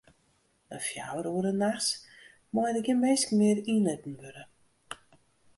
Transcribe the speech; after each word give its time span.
Nei 0.69 0.81
fjouwer 0.87 1.25
oere 1.31 1.51
nachts 1.61 1.89
meie 2.53 2.71
der 2.73 2.85
gjin 2.85 3.01
minsken 3.03 3.37
mear 3.39 3.59
yn 3.71 3.85
litten 3.87 4.17
wurde. 4.19 4.43